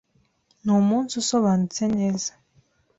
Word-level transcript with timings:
Numunsi 0.63 1.13
usobanutse 1.21 1.83
neza. 1.97 2.31